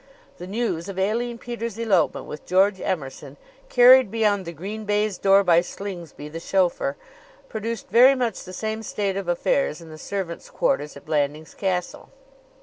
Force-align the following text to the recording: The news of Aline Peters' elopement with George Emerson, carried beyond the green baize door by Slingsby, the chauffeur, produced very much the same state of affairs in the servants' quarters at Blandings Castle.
The 0.39 0.47
news 0.47 0.89
of 0.89 0.97
Aline 0.97 1.37
Peters' 1.37 1.77
elopement 1.77 2.25
with 2.25 2.47
George 2.47 2.81
Emerson, 2.81 3.37
carried 3.69 4.09
beyond 4.09 4.45
the 4.45 4.51
green 4.51 4.83
baize 4.83 5.19
door 5.19 5.43
by 5.43 5.61
Slingsby, 5.61 6.27
the 6.27 6.39
chauffeur, 6.39 6.97
produced 7.49 7.87
very 7.89 8.15
much 8.15 8.41
the 8.41 8.51
same 8.51 8.81
state 8.81 9.15
of 9.15 9.27
affairs 9.27 9.79
in 9.79 9.89
the 9.91 9.99
servants' 9.99 10.49
quarters 10.49 10.97
at 10.97 11.05
Blandings 11.05 11.53
Castle. 11.53 12.09